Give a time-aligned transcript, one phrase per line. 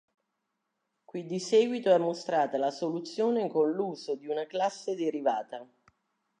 [1.05, 5.63] Qui di seguito è mostrata la soluzione con l'uso di una classe derivata.